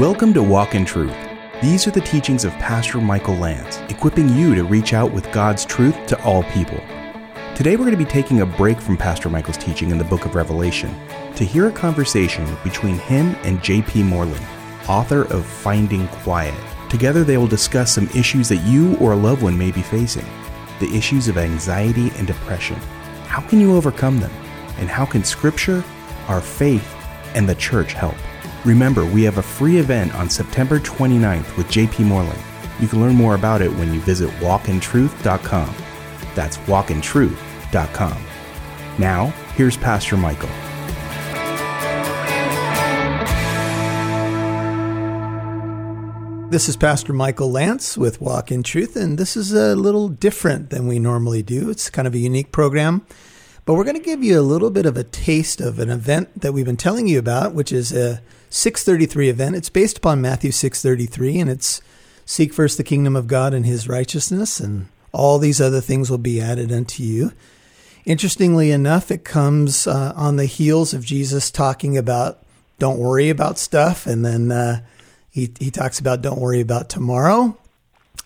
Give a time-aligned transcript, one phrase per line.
[0.00, 1.14] Welcome to Walk in Truth.
[1.60, 5.66] These are the teachings of Pastor Michael Lance, equipping you to reach out with God's
[5.66, 6.80] truth to all people.
[7.54, 10.24] Today we're going to be taking a break from Pastor Michael's teaching in the book
[10.24, 10.90] of Revelation
[11.36, 14.04] to hear a conversation between him and J.P.
[14.04, 14.42] Moreland,
[14.88, 16.58] author of Finding Quiet.
[16.88, 20.24] Together they will discuss some issues that you or a loved one may be facing
[20.78, 22.76] the issues of anxiety and depression.
[23.26, 24.32] How can you overcome them?
[24.78, 25.84] And how can Scripture,
[26.28, 26.90] our faith,
[27.34, 28.16] and the church help?
[28.64, 32.42] Remember, we have a free event on September 29th with JP Moreland.
[32.78, 35.74] You can learn more about it when you visit walkintruth.com.
[36.34, 38.22] That's walkintruth.com.
[38.98, 40.50] Now, here's Pastor Michael.
[46.50, 50.70] This is Pastor Michael Lance with Walk in Truth, and this is a little different
[50.70, 51.70] than we normally do.
[51.70, 53.06] It's kind of a unique program,
[53.64, 56.40] but we're going to give you a little bit of a taste of an event
[56.40, 58.20] that we've been telling you about, which is a
[58.50, 59.56] 633 event.
[59.56, 61.80] It's based upon Matthew 633, and it's
[62.24, 66.18] seek first the kingdom of God and his righteousness, and all these other things will
[66.18, 67.32] be added unto you.
[68.04, 72.42] Interestingly enough, it comes uh, on the heels of Jesus talking about
[72.78, 74.80] don't worry about stuff, and then uh,
[75.30, 77.56] he, he talks about don't worry about tomorrow.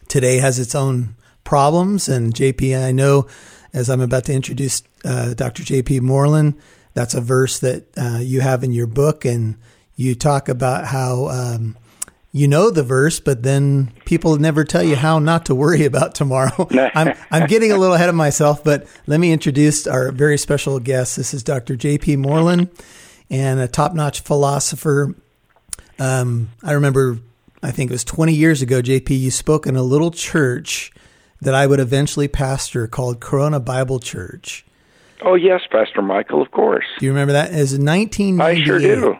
[0.08, 2.08] Today has its own problems.
[2.08, 3.26] And JP, I know
[3.74, 5.62] as I'm about to introduce uh, Dr.
[5.62, 6.54] JP Moreland,
[6.94, 9.26] that's a verse that uh, you have in your book.
[9.26, 9.56] And
[9.96, 11.76] you talk about how um,
[12.32, 16.14] you know the verse, but then people never tell you how not to worry about
[16.14, 16.66] tomorrow.
[16.94, 20.80] I'm, I'm getting a little ahead of myself, but let me introduce our very special
[20.80, 21.16] guest.
[21.16, 21.76] This is Dr.
[21.76, 22.70] JP Moreland
[23.28, 25.14] and a top notch philosopher
[25.98, 27.18] um, I remember,
[27.62, 30.92] I think it was 20 years ago, JP, you spoke in a little church
[31.44, 34.64] that I would eventually pastor called Corona Bible Church.
[35.22, 36.84] Oh, yes, Pastor Michael, of course.
[36.98, 37.50] Do you remember that?
[37.50, 38.44] Was 1998.
[38.44, 39.18] I sure do.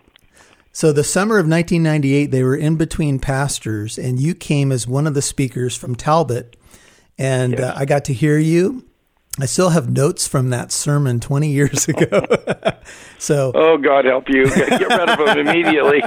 [0.73, 5.07] So the summer of 1998, they were in between pastors, and you came as one
[5.07, 6.57] of the speakers from Talbot.
[7.17, 7.61] And yes.
[7.61, 8.85] uh, I got to hear you
[9.41, 12.25] I still have notes from that sermon 20 years ago.
[13.19, 16.03] so, oh God help you, get rid of them immediately.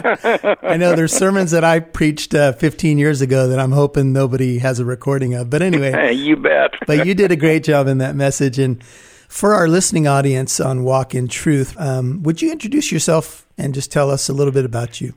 [0.64, 4.60] I know there's sermons that I preached uh, 15 years ago that I'm hoping nobody
[4.60, 5.50] has a recording of.
[5.50, 6.76] But anyway, you bet.
[6.86, 8.60] but you did a great job in that message.
[8.60, 8.82] And
[9.28, 13.92] for our listening audience on Walk in Truth, um, would you introduce yourself and just
[13.92, 15.14] tell us a little bit about you?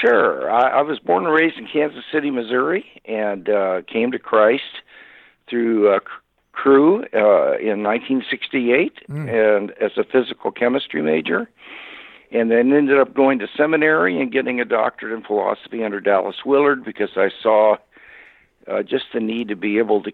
[0.00, 0.50] Sure.
[0.50, 4.62] I, I was born and raised in Kansas City, Missouri, and uh, came to Christ
[5.48, 6.00] through uh,
[6.58, 9.28] Cru uh, in 1968 mm.
[9.28, 11.48] and as a physical chemistry major
[12.32, 16.44] and then ended up going to seminary and getting a doctorate in philosophy under Dallas
[16.44, 17.76] Willard because I saw
[18.66, 20.12] uh, just the need to be able to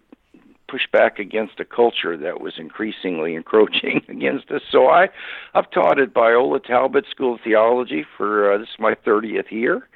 [0.68, 4.62] push back against a culture that was increasingly encroaching against us.
[4.70, 5.08] So I,
[5.54, 9.88] I've taught at Biola Talbot School of Theology for uh, this is my 30th year,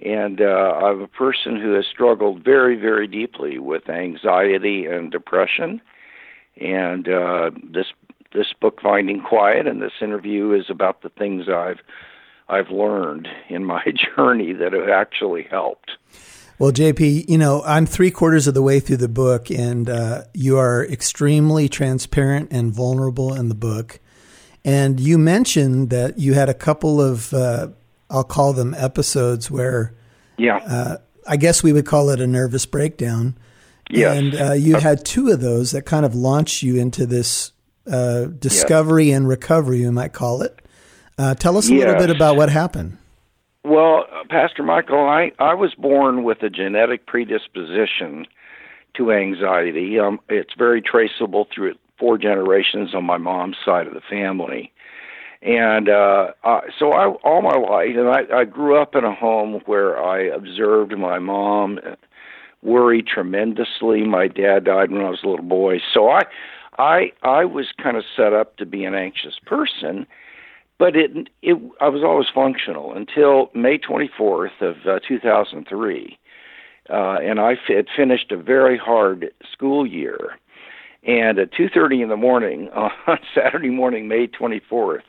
[0.00, 5.80] and uh, I'm a person who has struggled very, very deeply with anxiety and depression.
[6.60, 7.86] And uh, this
[8.34, 11.80] this book, Finding Quiet, and this interview is about the things I've
[12.48, 13.82] I've learned in my
[14.16, 15.92] journey that have actually helped.
[16.58, 20.24] Well, JP, you know, I'm three quarters of the way through the book, and uh,
[20.34, 24.00] you are extremely transparent and vulnerable in the book.
[24.64, 27.68] And you mentioned that you had a couple of uh,
[28.10, 29.94] I'll call them episodes where,
[30.36, 30.96] yeah, uh,
[31.26, 33.36] I guess we would call it a nervous breakdown.
[33.90, 34.18] Yes.
[34.18, 37.52] And uh, you had two of those that kind of launched you into this
[37.90, 39.16] uh, discovery yes.
[39.16, 40.60] and recovery, you might call it.
[41.16, 41.86] Uh, tell us a yes.
[41.86, 42.98] little bit about what happened.
[43.64, 48.26] Well, Pastor Michael, I, I was born with a genetic predisposition
[48.96, 49.98] to anxiety.
[49.98, 54.72] Um, it's very traceable through four generations on my mom's side of the family.
[55.40, 59.14] And uh, uh, so I, all my life, and I, I grew up in a
[59.14, 61.78] home where I observed my mom
[62.62, 64.04] worry tremendously.
[64.04, 66.22] My dad died when I was a little boy, so I,
[66.76, 70.06] I, I was kind of set up to be an anxious person.
[70.78, 76.18] But it, it, I was always functional until May 24th of uh, 2003,
[76.88, 80.38] uh, and I had finished a very hard school year.
[81.04, 85.02] And at 2:30 in the morning on Saturday morning, May 24th,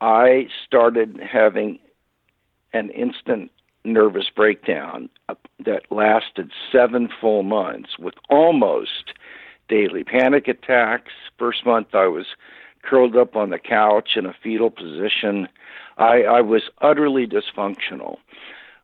[0.00, 1.78] I started having
[2.72, 3.50] an instant
[3.84, 5.08] nervous breakdown
[5.64, 9.12] that lasted seven full months with almost
[9.68, 11.12] daily panic attacks.
[11.38, 12.26] First month, I was
[12.82, 15.48] curled up on the couch in a fetal position.
[15.96, 18.18] I, I was utterly dysfunctional.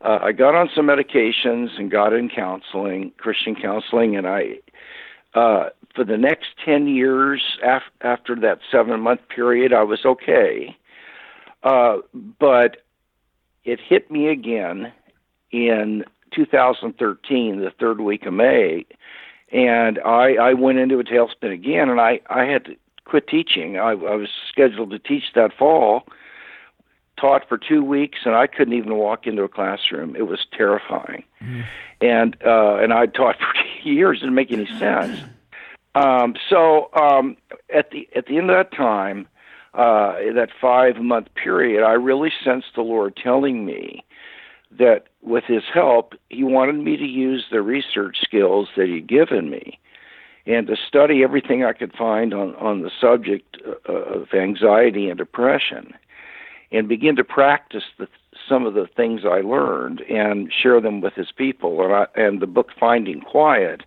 [0.01, 4.57] Uh, I got on some medications and got in counseling, Christian counseling, and I,
[5.35, 10.77] uh, for the next 10 years af- after that seven month period, I was okay.
[11.65, 11.99] Uh,
[12.39, 12.77] but
[13.65, 14.93] it hit me again
[15.51, 18.85] in 2013, the third week of May,
[19.51, 23.79] and I, I went into a tailspin again, and I, I had to quit teaching.
[23.79, 26.07] I, I was scheduled to teach that fall,
[27.19, 30.17] taught for two weeks, and I couldn't even walk into a classroom.
[30.17, 31.65] It was terrifying, mm.
[32.01, 33.55] and uh, and I taught for
[33.89, 34.21] years.
[34.21, 35.19] Didn't make any sense.
[35.95, 37.37] Um, so um,
[37.73, 39.29] at the at the end of that time,
[39.75, 44.05] uh, that five month period, I really sensed the Lord telling me
[44.79, 49.51] that with His help, He wanted me to use the research skills that He'd given
[49.51, 49.79] me
[50.47, 53.57] and to study everything I could find on, on the subject
[53.89, 55.95] uh, of anxiety and depression
[56.71, 58.09] and begin to practice the,
[58.49, 61.83] some of the things I learned and share them with his people.
[61.83, 63.85] And, I, and the book Finding Quiet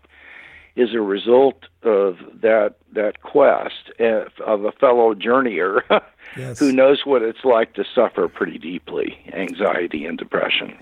[0.77, 5.81] is a result of that that quest uh, of a fellow journeyer
[6.37, 6.59] yes.
[6.59, 10.77] who knows what it's like to suffer pretty deeply anxiety and depression.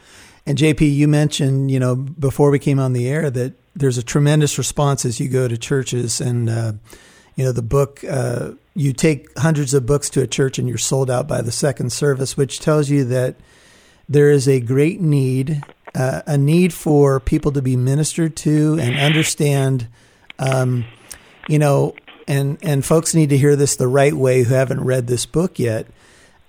[0.46, 4.04] And JP, you mentioned, you know, before we came on the air that there's a
[4.04, 6.74] tremendous response as you go to churches and, uh,
[7.36, 10.78] you know, the book, uh, you take hundreds of books to a church and you're
[10.78, 13.36] sold out by the second service, which tells you that
[14.08, 15.64] there is a great need,
[15.96, 19.88] uh, a need for people to be ministered to and understand,
[20.38, 20.86] um,
[21.48, 21.96] you know,
[22.28, 25.58] and, and folks need to hear this the right way who haven't read this book
[25.58, 25.88] yet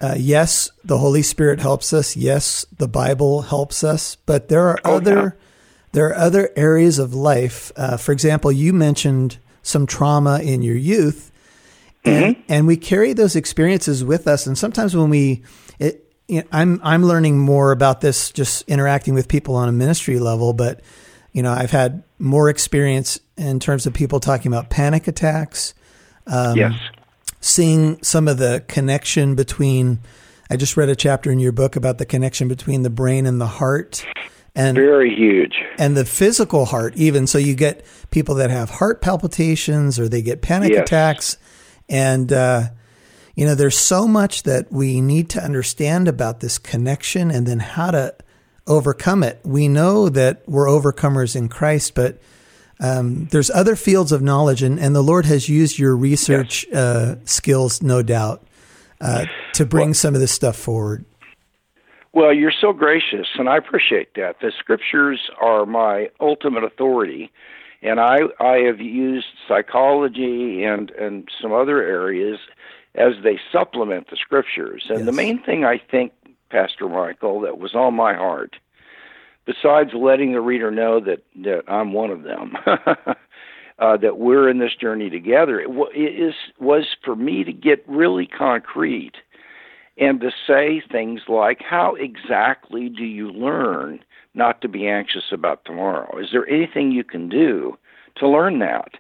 [0.01, 2.17] uh, yes, the Holy Spirit helps us.
[2.17, 4.17] Yes, the Bible helps us.
[4.27, 5.31] But there are oh, other yeah.
[5.93, 7.73] there are other areas of life.
[7.77, 11.33] Uh, for example, you mentioned some trauma in your youth,
[12.05, 12.43] and, mm-hmm.
[12.49, 14.47] and we carry those experiences with us.
[14.47, 15.43] And sometimes when we,
[15.79, 19.73] it, you know, I'm I'm learning more about this just interacting with people on a
[19.73, 20.53] ministry level.
[20.53, 20.81] But
[21.33, 25.75] you know, I've had more experience in terms of people talking about panic attacks.
[26.27, 26.75] Um, yes
[27.47, 30.01] seeing some of the connection between.
[30.51, 33.41] I just read a chapter in your book about the connection between the brain and
[33.41, 34.07] the heart.
[34.55, 35.57] And, very huge.
[35.77, 37.27] And the physical heart, even.
[37.27, 40.83] So you get people that have heart palpitations or they get panic yes.
[40.83, 41.39] attacks.
[41.89, 42.69] And, uh,
[43.37, 47.61] you know, there's so much that we need to understand about this connection and then
[47.61, 48.15] how to
[48.67, 49.39] overcome it.
[49.45, 52.19] We know that we're overcomers in Christ, but
[52.81, 56.77] um, there's other fields of knowledge, and, and the Lord has used your research yes.
[56.77, 58.43] uh, skills, no doubt,
[59.03, 61.05] uh, to bring well, some of this stuff forward.
[62.15, 64.37] Well, you're so gracious, and I appreciate that.
[64.41, 67.31] The scriptures are my ultimate authority,
[67.83, 72.39] and I I have used psychology and and some other areas
[72.97, 74.87] as they supplement the scriptures.
[74.89, 75.07] And yes.
[75.07, 76.13] the main thing I think,
[76.51, 78.57] Pastor Michael, that was on my heart
[79.47, 82.57] besides letting the reader know that that I'm one of them,
[83.79, 87.53] uh, that we're in this journey together, it, w- it is was for me to
[87.53, 89.15] get really concrete
[89.97, 94.01] and to say things like, "How exactly do you learn
[94.35, 96.19] not to be anxious about tomorrow?
[96.19, 97.79] Is there anything you can do
[98.17, 98.95] to learn that?"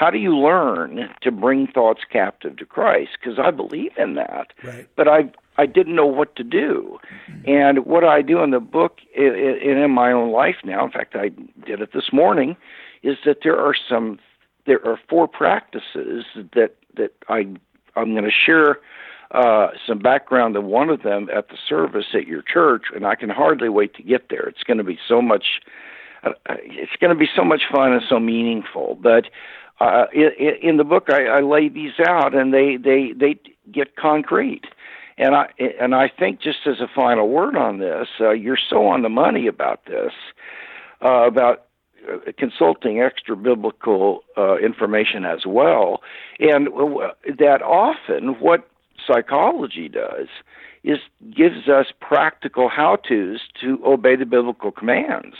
[0.00, 3.10] How do you learn to bring thoughts captive to Christ?
[3.20, 4.88] Because I believe in that, right.
[4.96, 6.98] but I I didn't know what to do.
[7.44, 11.16] And what I do in the book and in my own life now, in fact,
[11.16, 11.28] I
[11.66, 12.56] did it this morning,
[13.02, 14.18] is that there are some,
[14.64, 16.24] there are four practices
[16.54, 17.40] that that I
[17.94, 18.78] I'm going to share
[19.32, 23.16] uh, some background of one of them at the service at your church, and I
[23.16, 24.48] can hardly wait to get there.
[24.48, 25.60] It's going to be so much.
[26.22, 26.32] Uh,
[26.64, 28.98] it's going to be so much fun and so meaningful.
[29.00, 29.26] But
[29.80, 30.30] uh, in,
[30.62, 33.38] in the book, I, I lay these out, and they they they
[33.72, 34.66] get concrete.
[35.16, 38.86] And I and I think just as a final word on this, uh, you're so
[38.86, 40.12] on the money about this,
[41.04, 41.66] uh, about
[42.10, 46.02] uh, consulting extra biblical uh, information as well,
[46.38, 46.68] and
[47.38, 48.68] that often what
[49.06, 50.28] psychology does
[50.84, 50.98] is
[51.34, 55.36] gives us practical how-tos to obey the biblical commands,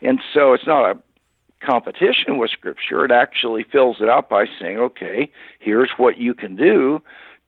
[0.00, 0.98] and so it's not a
[1.64, 6.56] competition with scripture it actually fills it out by saying okay here's what you can
[6.56, 7.00] do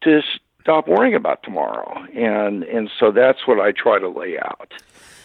[0.03, 0.21] to
[0.65, 2.05] stop worrying about tomorrow.
[2.15, 4.73] And and so that's what I try to lay out.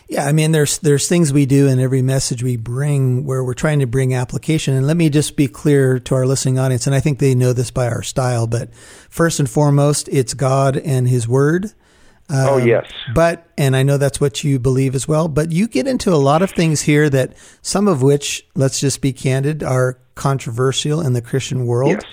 [0.10, 3.53] Yeah, I mean, there's there's things we do in every message we bring where we're
[3.53, 4.74] trying to bring application.
[4.74, 7.53] And let me just be clear to our listening audience, and I think they know
[7.53, 8.48] this by our style.
[8.48, 11.74] But first and foremost, it's God and His Word.
[12.29, 12.91] Um, oh yes.
[13.13, 15.27] But and I know that's what you believe as well.
[15.27, 19.01] But you get into a lot of things here that some of which, let's just
[19.01, 21.91] be candid, are controversial in the Christian world.
[21.91, 22.03] Yes.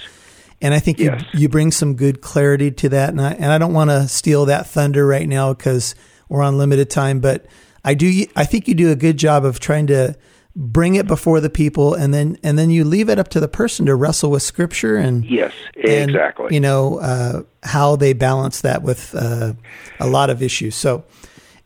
[0.63, 1.23] And I think yes.
[1.33, 3.11] you you bring some good clarity to that.
[3.11, 5.95] And I, and I don't want to steal that thunder right now because
[6.29, 7.21] we're on limited time.
[7.21, 7.47] But
[7.85, 8.25] I do.
[8.35, 10.17] I think you do a good job of trying to
[10.57, 13.49] bring it before the people, and then and then you leave it up to the
[13.49, 16.53] person to wrestle with Scripture and yes, and, exactly.
[16.55, 19.53] You know uh, how they balance that with uh,
[20.01, 20.75] a lot of issues.
[20.75, 21.05] So.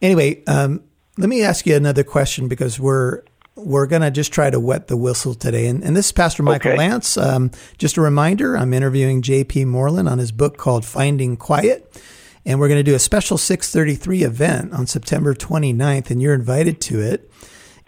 [0.02, 0.82] Anyway, um,
[1.18, 3.22] let me ask you another question because we're
[3.54, 5.66] we're going to just try to wet the whistle today.
[5.66, 6.78] And, and this is Pastor Michael Okay.
[6.78, 7.16] Lance.
[7.16, 9.66] Um, just a reminder, I'm interviewing J.P.
[9.66, 12.02] Moreland on his book called Finding Quiet.
[12.46, 16.80] And we're going to do a special 633 event on September 29th, and you're invited
[16.82, 17.30] to it.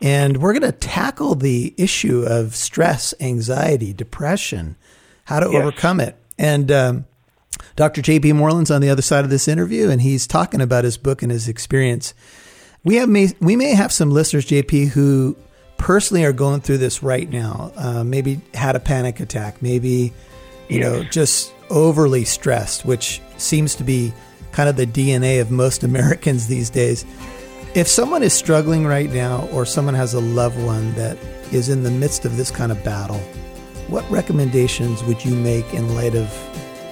[0.02, 4.76] And we're going to tackle the issue of stress, anxiety, depression,
[5.24, 5.54] how to Yes.
[5.62, 6.16] overcome it.
[6.38, 7.04] And um,
[7.76, 8.02] Dr.
[8.02, 8.32] J.P.
[8.32, 11.30] Moreland's on the other side of this interview, and he's talking about his book and
[11.30, 12.14] his experience.
[12.84, 15.36] We have may, we may have some listeners, JP, who
[15.78, 17.70] personally are going through this right now.
[17.76, 20.12] Uh, maybe had a panic attack, maybe
[20.68, 24.12] you know just overly stressed, which seems to be
[24.50, 27.04] kind of the DNA of most Americans these days.
[27.74, 31.16] If someone is struggling right now, or someone has a loved one that
[31.52, 33.16] is in the midst of this kind of battle,
[33.88, 36.28] what recommendations would you make in light of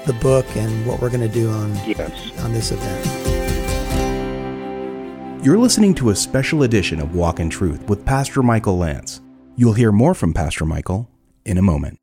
[0.06, 2.10] the book and what we're going to do on Yes.
[2.40, 3.04] on this event?
[5.44, 9.20] You're listening to a special edition of Walk in Truth with Pastor Michael Lance.
[9.56, 11.10] You'll hear more from Pastor Michael
[11.44, 11.98] in a moment.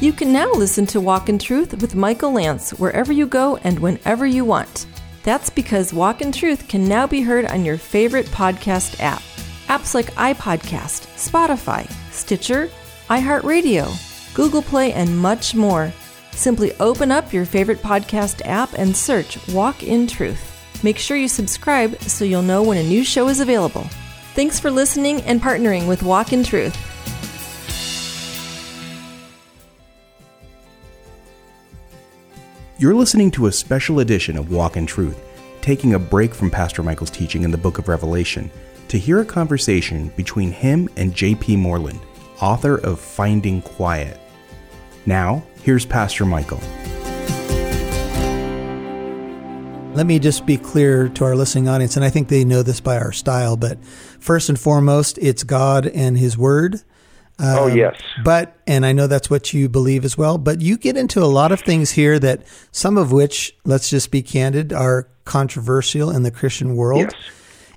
[0.00, 3.80] You can now listen to Walk in Truth with Michael Lance wherever you go and
[3.80, 4.86] whenever you want.
[5.24, 9.22] That's because Walk in Truth can now be heard on your favorite podcast app.
[9.68, 12.70] Apps like iPodcast, Spotify, Stitcher,
[13.08, 15.92] iHeartRadio, Google Play, and much more.
[16.32, 20.50] Simply open up your favorite podcast app and search Walk in Truth.
[20.84, 23.88] Make sure you subscribe so you'll know when a new show is available.
[24.34, 26.76] Thanks for listening and partnering with Walk in Truth.
[32.76, 35.20] You're listening to a special edition of Walk in Truth,
[35.60, 38.50] taking a break from Pastor Michael's teaching in the book of Revelation
[38.88, 41.54] to hear a conversation between him and J.P.
[41.54, 42.00] Moreland,
[42.40, 44.18] author of Finding Quiet.
[45.06, 46.58] Now, here's Pastor Michael.
[49.94, 52.80] Let me just be clear to our listening audience, and I think they know this
[52.80, 56.82] by our style, but first and foremost, it's God and His Word.
[57.40, 58.00] Oh, Um, yes.
[58.22, 61.26] But, and I know that's what you believe as well, but you get into a
[61.26, 66.22] lot of things here that some of which, let's just be candid, are controversial in
[66.22, 67.00] the Christian world.
[67.02, 67.14] Yes.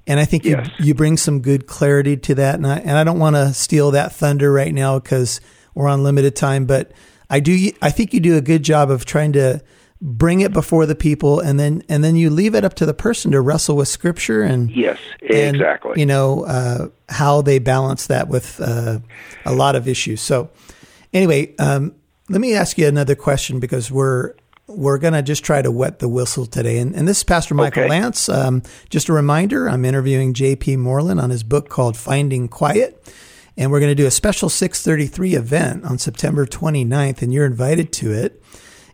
[0.06, 0.70] And I think Yes.
[0.80, 2.56] you, you bring some good clarity to that.
[2.56, 5.42] And I, and I don't want to steal that thunder right now because
[5.76, 6.92] we're on limited time, but
[7.30, 9.62] I do, I think you do a good job of trying to
[10.02, 12.94] bring it before the people and then, and then you leave it up to the
[12.94, 15.00] person to wrestle with scripture and, Yes.
[15.22, 16.00] and, Exactly.
[16.00, 19.00] You know uh, how they balance that with uh,
[19.46, 20.22] a lot of issues.
[20.22, 20.50] So,
[21.14, 21.96] anyway, um,
[22.30, 24.34] let me ask you another question because we're
[24.68, 26.80] we're going to just try to wet the whistle today.
[26.80, 27.90] And, and this is Pastor Michael Okay.
[27.90, 28.28] Lance.
[28.28, 30.76] Um, just a reminder, I'm interviewing J.P.
[30.76, 33.02] Moreland on his book called Finding Quiet.
[33.56, 37.94] And we're going to do a special 633 event on September 29th, and you're invited
[37.94, 38.44] to it.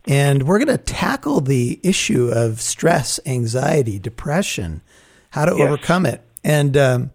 [0.05, 4.81] And we're going to tackle the issue of stress, anxiety, depression,
[5.29, 5.61] how to Yes.
[5.61, 6.21] overcome it.
[6.43, 7.11] And um,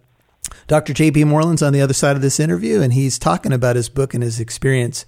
[0.67, 0.93] Dr.
[0.93, 1.23] J.P.
[1.25, 4.23] Moreland's on the other side of this interview, and he's talking about his book and
[4.23, 5.05] his experience.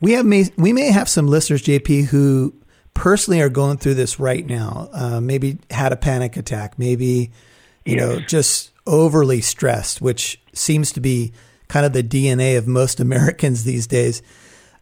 [0.00, 2.54] We have may, we may have some listeners, JP, who
[2.94, 4.88] personally are going through this right now.
[4.92, 7.30] Uh, maybe had a panic attack, maybe
[7.84, 11.32] you know just overly stressed, which seems to be
[11.68, 14.20] kind of the DNA of most Americans these days.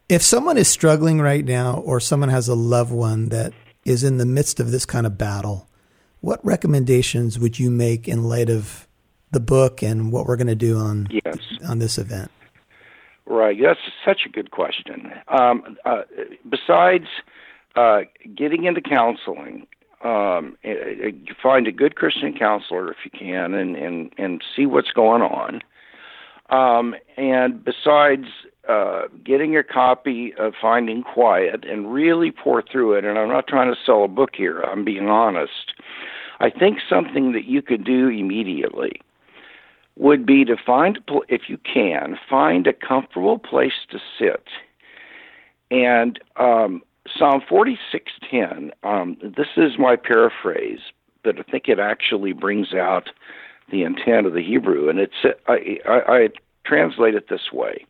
[0.09, 3.53] If someone is struggling right now, or someone has a loved one that
[3.85, 5.69] is in the midst of this kind of battle,
[6.21, 8.87] what recommendations would you make in light of
[9.31, 11.39] the book and what we're going to do on yes.
[11.69, 12.31] on this event?
[13.27, 13.57] Right.
[13.61, 15.13] That's such a good question.
[15.29, 16.03] Um, uh,
[16.49, 17.07] besides
[17.77, 18.03] uh,
[18.37, 19.67] getting into counseling,
[20.05, 21.11] um, eh, eh,
[21.43, 25.61] find a good Christian counselor if you can, and and and see what's going on.
[26.51, 28.27] Um, and besides
[28.69, 33.47] uh, getting a copy of Finding Quiet and really pour through it, and I'm not
[33.47, 34.61] trying to sell a book here.
[34.61, 35.73] I'm being honest.
[36.41, 39.01] I think something that you could do immediately
[39.97, 44.45] would be to find, if you can, find a comfortable place to sit.
[45.71, 46.83] And um,
[47.17, 48.71] Psalm 46:10.
[48.83, 50.81] Um, this is my paraphrase,
[51.25, 53.11] but I think it actually brings out
[53.71, 56.29] the intent of the Hebrew, and it's I, I, I
[56.65, 57.87] translate it this way: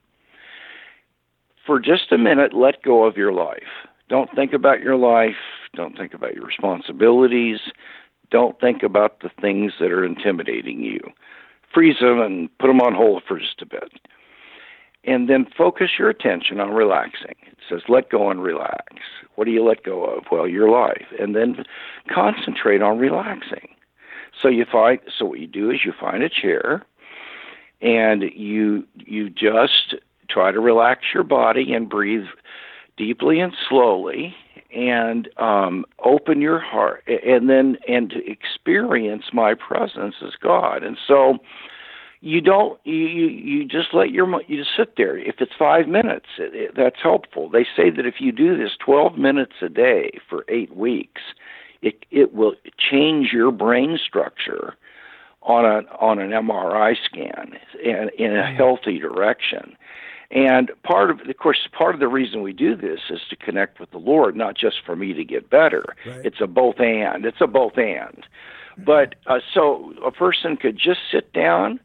[1.67, 3.87] For just a minute, let go of your life.
[4.09, 5.37] Don't think about your life.
[5.75, 7.61] Don't think about your responsibilities.
[8.31, 11.01] Don't think about the things that are intimidating you
[11.73, 13.93] freeze them and put them on hold for just a bit.
[15.05, 17.35] And then focus your attention on relaxing.
[17.47, 18.97] It says let go and relax.
[19.35, 20.25] What do you let go of?
[20.31, 21.07] Well, your life.
[21.19, 21.65] And then
[22.13, 23.69] concentrate on relaxing.
[24.41, 26.85] So you find so what you do is you find a chair
[27.81, 29.97] and you you just
[30.33, 32.27] try to relax your body and breathe
[32.97, 34.35] deeply and slowly
[34.75, 40.83] and um, open your heart, and then and to experience my presence as God.
[40.83, 41.39] And so,
[42.21, 45.19] you don't you you, just let your you just sit there.
[45.19, 47.51] If it's five minutes, it, it, that's helpful.
[47.51, 51.21] They say that if you do this twelve minutes a day for eight weeks,
[51.83, 54.75] it it will change your brain structure
[55.43, 59.77] on a on an MRI scan in, in a healthy direction.
[60.33, 63.79] And part of, of course, part of the reason we do this is to connect
[63.79, 65.85] with the Lord, not just for me to get better.
[66.07, 66.25] Right.
[66.25, 67.27] It's a both and.
[67.27, 68.25] It's a both and.
[68.79, 71.81] But uh, so a person could just sit down,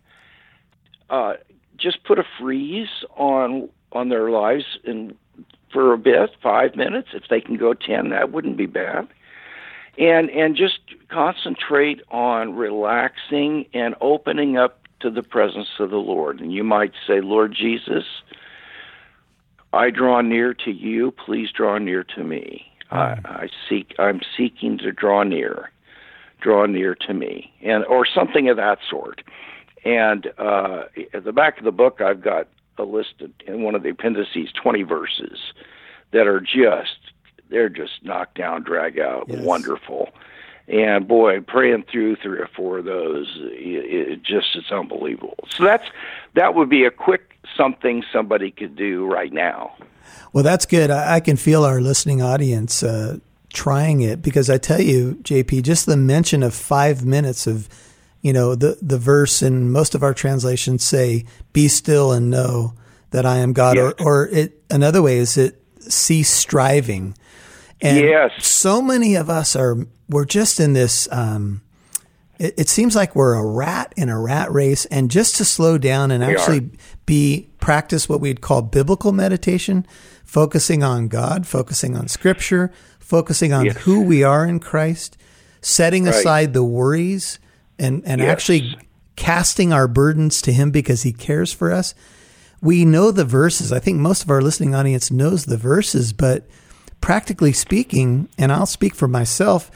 [1.10, 1.34] uh,
[1.76, 5.14] just put a freeze on on their lives and
[5.72, 7.10] for a bit, five minutes.
[7.14, 9.10] If they can go ten, that wouldn't be bad
[9.98, 16.40] and and just concentrate on relaxing and opening up to the presence of the Lord.
[16.40, 18.04] And you might say, Lord Jesus,
[19.74, 21.12] I draw near to you.
[21.12, 22.72] Please draw near to me.
[22.92, 23.26] Mm.
[23.26, 23.96] I, I seek.
[24.00, 25.72] I'm seeking to draw near.
[26.40, 29.24] Draw near to me, and or something of that sort.
[29.84, 33.74] And uh, at the back of the book, I've got a list of, in one
[33.74, 35.40] of the appendices, 20 verses
[36.12, 37.00] that are just
[37.50, 39.44] they're just knocked down, drag out, yes.
[39.44, 40.10] wonderful.
[40.68, 45.38] And boy, praying through three or four of those, it, it just it's unbelievable.
[45.50, 45.86] So that's
[46.36, 49.76] that would be a quick something somebody could do right now.
[50.34, 50.92] Well, that's good.
[50.92, 53.20] I, I can feel our listening audience uh,
[53.54, 57.70] trying it because I tell you, JP, just the mention of five minutes of,
[58.22, 62.74] you know, the the verse in most of our translations say, "Be still and know
[63.12, 67.16] that I am God," or or it another way is it cease striving.
[67.82, 68.32] And yes.
[68.44, 69.78] so many of us are,
[70.10, 71.62] we're just in this, um,
[72.40, 74.86] it, it, seems like we're a rat in a rat race.
[74.86, 76.70] And just to slow down and we actually are.
[77.06, 79.86] be, practice what we'd call biblical meditation,
[80.24, 83.78] focusing on God, focusing on scripture, focusing on yes.
[83.78, 85.18] who we are in Christ,
[85.62, 86.16] setting right.
[86.16, 87.40] aside the worries
[87.80, 88.30] and, and yes.
[88.30, 88.78] actually
[89.16, 91.94] casting our burdens to Him because He cares for us.
[92.62, 93.72] We know the verses.
[93.72, 96.48] I think most of our listening audience knows the verses, but
[97.02, 99.70] practically speaking, and I'll speak for myself,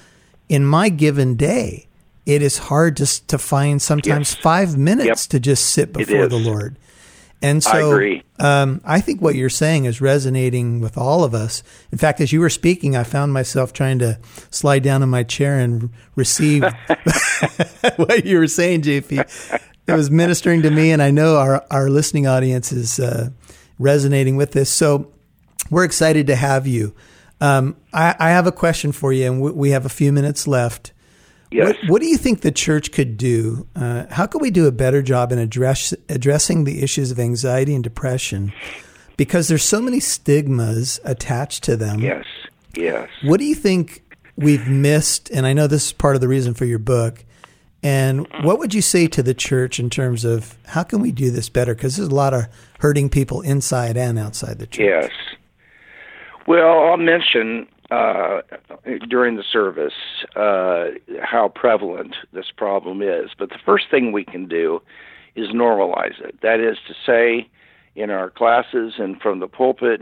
[0.52, 1.88] in my given day,
[2.26, 4.42] it is hard just to find sometimes yes.
[4.42, 5.18] five minutes yep.
[5.30, 6.78] to just sit before the Lord.
[7.42, 11.64] And so I, um, I think what you're saying is resonating with all of us.
[11.90, 15.24] In fact, as you were speaking, I found myself trying to slide down in my
[15.24, 16.64] chair and receive
[17.96, 19.62] what you were saying, JP.
[19.88, 23.30] It was ministering to me, and I know our, our listening audience is uh,
[23.80, 24.70] resonating with this.
[24.70, 25.14] So
[25.70, 26.94] we're excited to have you.
[27.42, 30.94] Um, I, I, have a question for you, and we have a few minutes left.
[31.50, 31.68] Yes.
[31.68, 33.68] What, what do you think the church could do?
[33.76, 37.74] Uh, how could we do a better job in address, addressing the issues of anxiety
[37.74, 38.54] and depression?
[39.18, 42.00] Because there's so many stigmas attached to them.
[42.00, 42.26] Yes.
[42.76, 43.10] Yes.
[43.24, 44.04] What do you think
[44.38, 45.30] we've missed?
[45.32, 47.26] And I know this is part of the reason for your book.
[47.84, 51.32] And what would you say to the church in terms of how can we do
[51.32, 51.74] this better?
[51.74, 52.46] Because there's a lot of
[52.80, 54.86] hurting people inside and outside the church.
[54.86, 55.12] Yes.
[56.48, 58.42] Well, I'll mention uh,
[59.10, 59.94] during the service
[60.36, 60.86] uh,
[61.22, 63.32] how prevalent this problem is.
[63.38, 64.82] But the first thing we can do
[65.36, 66.40] is normalize it.
[66.42, 67.50] That is to say,
[67.96, 70.02] in our classes and from the pulpit,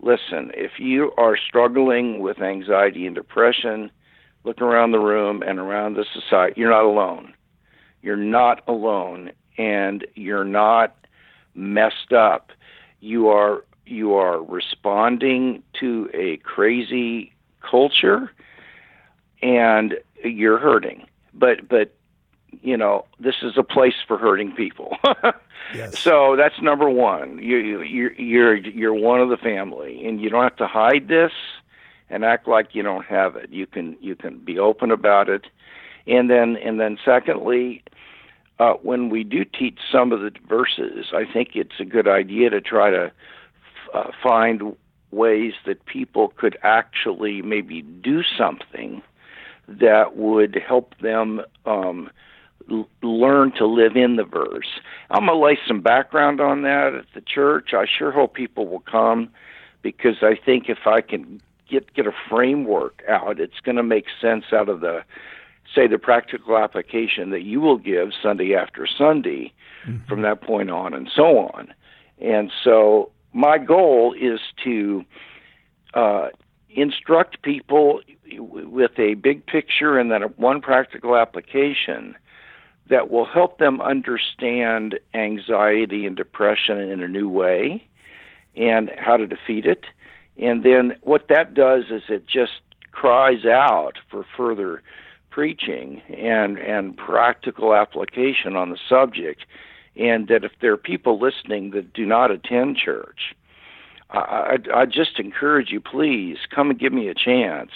[0.00, 3.90] listen, if you are struggling with anxiety and depression,
[4.44, 6.60] look around the room and around the society.
[6.60, 7.34] You're not alone.
[8.02, 10.94] You're not alone, and you're not
[11.54, 12.50] messed up.
[13.00, 18.30] You are you are responding to a crazy culture
[19.42, 19.94] and
[20.24, 21.06] you're hurting.
[21.32, 21.94] But but
[22.62, 24.96] you know this is a place for hurting people.
[25.74, 25.98] Yes.
[25.98, 27.38] so that's number one.
[27.38, 31.32] You you you're you're one of the family and you don't have to hide this
[32.10, 33.50] and act like you don't have it.
[33.50, 35.46] You can you can be open about it.
[36.06, 37.82] And then and then secondly
[38.58, 42.50] uh, when we do teach some of the verses i think it's a good idea
[42.50, 43.10] to try to
[43.94, 44.76] uh, find
[45.10, 49.02] ways that people could actually maybe do something
[49.68, 52.10] that would help them um,
[52.70, 54.80] l- learn to live in the verse.
[55.10, 57.72] I'm going to lay some background on that at the church.
[57.72, 59.30] I sure hope people will come
[59.82, 64.06] because I think if I can get get a framework out, it's going to make
[64.20, 65.04] sense out of the
[65.74, 69.52] say the practical application that you will give Sunday after Sunday
[69.86, 70.04] mm-hmm.
[70.06, 71.72] from that point on and so on.
[72.20, 75.04] And so my goal is to
[75.92, 76.28] uh,
[76.70, 78.00] instruct people
[78.38, 82.14] with a big picture and then one practical application
[82.88, 87.86] that will help them understand anxiety and depression in a new way
[88.56, 89.84] and how to defeat it.
[90.38, 92.60] And then what that does is it just
[92.92, 94.82] cries out for further
[95.30, 99.44] preaching and and practical application on the subject
[99.96, 103.34] and that if there are people listening that do not attend church
[104.10, 107.70] I, I, I just encourage you please come and give me a chance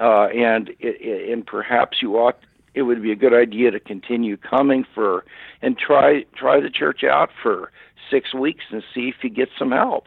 [0.00, 2.38] uh, and it, and perhaps you ought
[2.74, 5.24] it would be a good idea to continue coming for
[5.62, 7.72] and try try the church out for
[8.10, 10.06] six weeks and see if you get some help.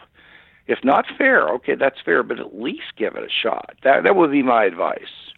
[0.67, 3.75] If not fair, okay, that's fair, but at least give it a shot.
[3.83, 5.33] That that would be my advice.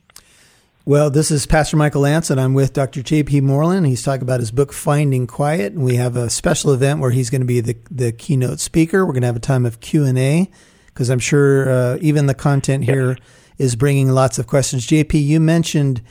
[0.86, 3.02] Well, this is Pastor Michael Lance, and I'm with Dr.
[3.02, 3.40] J.P.
[3.42, 3.86] Moreland.
[3.88, 7.30] He's talking about his book, Finding Quiet, and we have a special event where he's
[7.30, 9.06] going to be the, the keynote speaker.
[9.06, 10.52] We're going to have a time of Q&A
[10.88, 13.18] because I'm sure uh, even the content here
[13.58, 14.86] is bringing lots of questions.
[14.86, 16.02] J.P., you mentioned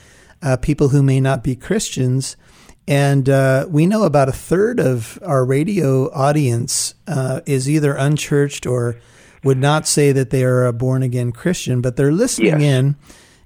[0.41, 2.39] uh, people who may not be Christians,
[2.89, 8.65] and uh, we know about a third of our radio audience uh, is either unchurched
[8.67, 8.97] or
[9.45, 12.63] would not say that they are a born again Christian, but they're listening Yes.
[12.63, 12.97] in.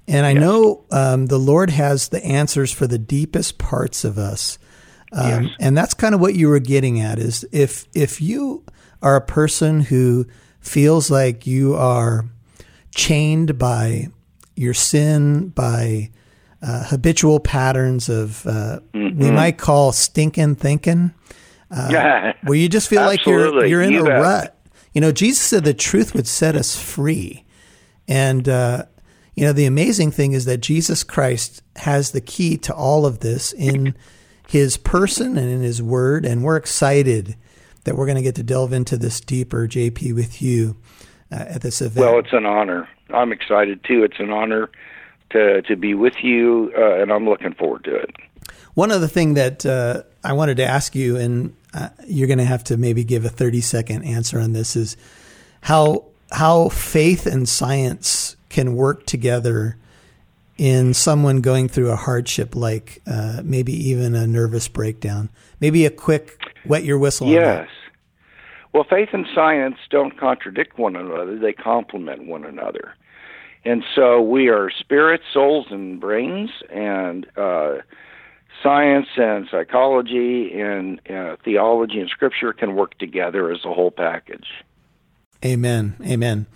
[0.09, 0.41] And I Yes.
[0.41, 4.59] know um, the Lord has the answers for the deepest parts of us.
[5.13, 5.53] Um, Yes.
[5.61, 8.65] And that's kind of what you were getting at is if if you
[9.03, 10.27] are a person who
[10.61, 12.25] feels like you are
[12.95, 14.09] chained by
[14.55, 16.11] your sin, by
[16.63, 19.19] uh, habitual patterns of uh, Mm-hmm.
[19.21, 21.13] we might call stinking thinking,
[21.71, 24.21] uh, where you just feel like you're you're in You a bet.
[24.23, 24.53] rut.
[24.95, 27.45] You know, Jesus said the truth would set us free,
[28.09, 28.85] and uh,
[29.37, 33.21] you know the amazing thing is that Jesus Christ has the key to all of
[33.21, 33.95] this in
[34.49, 37.37] His person and in His Word, and we're excited
[37.85, 40.77] that we're going to get to delve into this deeper, JP, with you
[41.31, 42.07] uh, at this event.
[42.07, 42.89] Well, it's an honor.
[43.11, 44.03] I'm excited too.
[44.05, 44.71] It's an honor
[45.31, 48.11] to to be with you, uh, and I'm looking forward to it.
[48.73, 52.45] One other thing that uh, I wanted to ask you, and uh, you're going to
[52.45, 54.97] have to maybe give a 30 second answer on this, is
[55.61, 59.77] how how faith and science can work together
[60.57, 65.29] in someone going through a hardship, like uh, maybe even a nervous breakdown.
[65.61, 67.27] Maybe a quick wet your whistle.
[67.27, 67.35] on.
[67.35, 67.69] Yes.
[68.73, 72.95] Well, faith and science don't contradict one another, they complement one another.
[73.67, 77.83] And so we are spirits, souls, and brains, and uh,
[78.63, 84.47] science and psychology and uh, theology and scripture can work together as a whole package.
[85.45, 85.95] Amen.
[86.03, 86.47] Amen.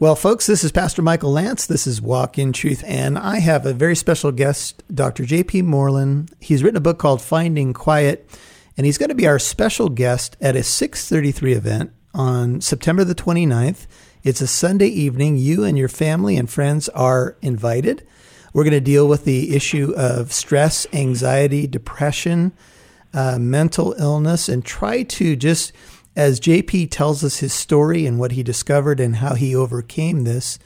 [0.00, 1.66] Well, folks, this is Pastor Michael Lance.
[1.66, 5.24] This is Walk in Truth, and I have a very special guest, Dr.
[5.24, 5.62] J.P.
[5.62, 6.32] Moreland.
[6.38, 8.30] He's written a book called Finding Quiet,
[8.76, 13.16] and he's going to be our special guest at a 633 event on September the
[13.16, 13.88] 29th.
[14.22, 15.36] It's a Sunday evening.
[15.36, 18.06] You and your family and friends are invited.
[18.52, 22.52] We're going to deal with the issue of stress, anxiety, depression,
[23.12, 25.72] uh, mental illness, and try to just,
[26.16, 30.58] as JP tells us his story and what he discovered and how he overcame this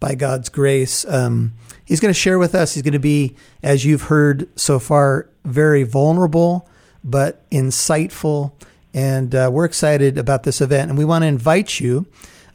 [0.00, 1.54] by God's grace, um,
[1.84, 2.74] he's going to share with us.
[2.74, 6.68] He's going to be, as you've heard so far, very vulnerable
[7.04, 8.52] but insightful.
[8.94, 10.90] And uh, we're excited about this event.
[10.90, 12.06] And we want to invite you.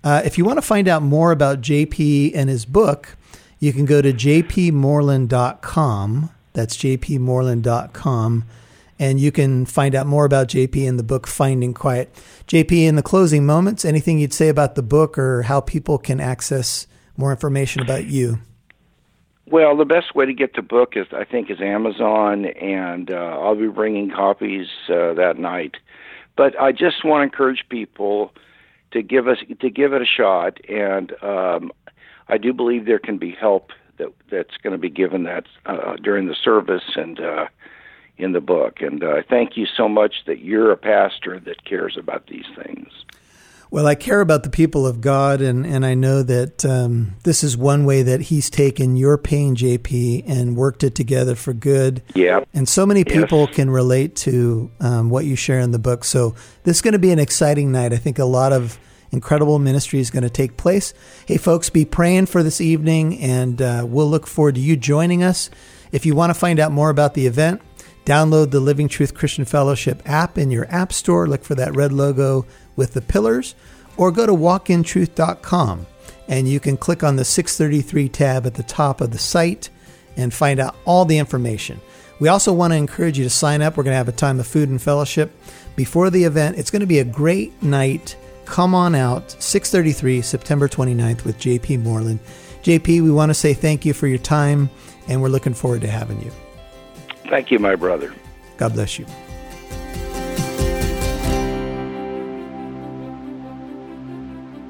[0.03, 3.15] Uh, if you want to find out more about JP and his book,
[3.59, 6.29] you can go to jpmoreland.com.
[6.53, 8.45] That's jpmoreland.com.
[8.99, 12.13] And you can find out more about JP in the book Finding Quiet.
[12.47, 16.19] JP, in the closing moments, anything you'd say about the book or how people can
[16.19, 16.85] access
[17.15, 18.39] more information about you?
[19.45, 23.15] Well, the best way to get the book is, I think, is Amazon, and uh,
[23.15, 25.75] I'll be bringing copies uh, that night.
[26.35, 28.31] But I just want to encourage people
[28.91, 31.71] to give us to give it a shot, and um,
[32.27, 35.95] I do believe there can be help that that's going to be given that uh,
[35.95, 37.47] during the service and uh,
[38.19, 38.81] in the book.
[38.81, 42.87] And uh, thank you so much that you're a pastor that cares about these things.
[43.71, 47.43] Well, I care about the people of God, and, and I know that um, this
[47.43, 52.01] is one way that He's taken your pain, JP, and worked it together for good.
[52.15, 52.43] Yeah.
[52.51, 53.15] And so many Yes.
[53.15, 56.03] people can relate to um, what you share in the book.
[56.03, 57.93] So this is going to be an exciting night.
[57.93, 58.79] I think a lot of
[59.11, 60.95] incredible ministry is going to take place.
[61.27, 65.21] Hey, folks, be praying for this evening, and uh, we'll look forward to you joining
[65.23, 65.51] us.
[65.91, 67.61] If you want to find out more about the event,
[68.09, 71.27] download the Living Truth Christian Fellowship app in your app store.
[71.27, 73.53] Look for that red logo with the pillars,
[73.97, 75.85] or go to walkintruth.com
[76.27, 79.69] and you can click on the 633 tab at the top of the site
[80.15, 81.81] and find out all the information.
[82.19, 83.77] We also want to encourage you to sign up.
[83.77, 85.31] We're going to have a time of food and fellowship
[85.75, 86.57] before the event.
[86.57, 88.15] It's going to be a great night.
[88.45, 92.19] Come on out, 633 September 29th with JP Moreland.
[92.63, 94.69] JP, we want to say thank you for your time
[95.07, 96.31] and we're looking forward to having you.
[97.29, 98.13] Thank you, my brother.
[98.57, 99.05] God bless you.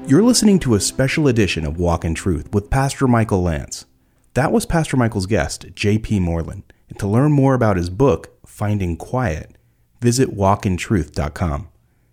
[0.06, 3.86] You're listening to a special edition of Walk in Truth with Pastor Michael Lance.
[4.34, 6.20] That was Pastor Michael's guest, J.P.
[6.20, 6.64] Moreland.
[6.88, 9.56] And to learn more about his book, Finding Quiet,
[10.00, 11.68] visit walkintruth.com.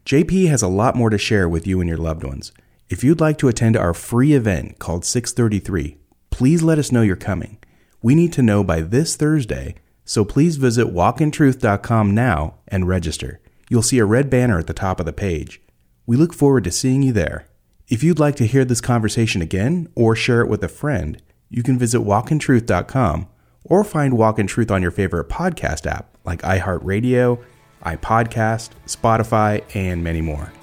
[0.05, 2.51] JP has a lot more to share with you and your loved ones.
[2.87, 5.97] If you'd like to attend our free event called 633,
[6.29, 7.57] please let us know you're coming.
[8.01, 9.75] We need to know by this Thursday,
[10.07, 13.41] so please visit walkintruth.com now and register.
[13.69, 15.61] You'll see a red banner at the top of the page.
[16.05, 17.45] We look forward to seeing you there.
[17.89, 21.61] If you'd like to hear this conversation again or share it with a friend, you
[21.61, 23.27] can visit walkintruth.com
[23.65, 27.43] or find Walk in Truth on your favorite podcast app like iHeartRadio,
[27.85, 30.53] iPodcast, Spotify, and many more.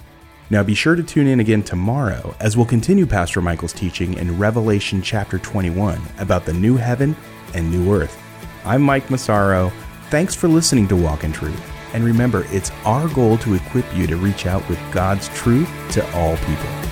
[0.48, 4.38] Now be sure to tune in again tomorrow as we'll continue Pastor Michael's teaching in
[4.38, 7.14] Revelation chapter 21 about the new heaven
[7.54, 8.23] and new earth.
[8.66, 9.70] I'm Mike Massaro.
[10.08, 11.70] Thanks for listening to Walk in Truth.
[11.92, 16.16] And remember, it's our goal to equip you to reach out with God's truth to
[16.16, 16.83] all people.